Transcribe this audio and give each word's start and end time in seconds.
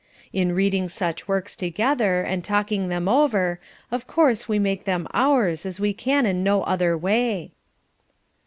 In 0.33 0.55
reading 0.55 0.89
such 0.89 1.27
works 1.27 1.55
together, 1.55 2.21
and 2.23 2.43
talking 2.43 2.87
them 2.87 3.07
over, 3.07 3.59
of 3.91 4.07
course 4.07 4.49
we 4.49 4.57
make 4.57 4.85
them 4.85 5.05
ours 5.13 5.63
as 5.63 5.79
we 5.79 5.93
can 5.93 6.25
in 6.25 6.43
no 6.43 6.63
other 6.63 6.97
way." 6.97 7.51